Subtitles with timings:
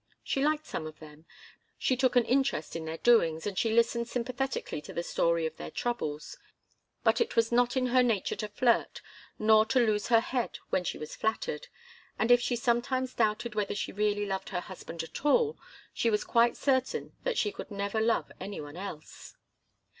[0.23, 1.25] She liked some of them.
[1.77, 5.57] She took an interest in their doings, and she listened sympathetically to the story of
[5.57, 6.39] their troubles.
[7.03, 9.01] But it was not in her nature to flirt,
[9.37, 11.67] nor to lose her head when she was flattered,
[12.17, 15.55] and if she sometimes doubted whether she really loved her husband at all,
[15.93, 19.35] she was quite certain that she could never love any one else.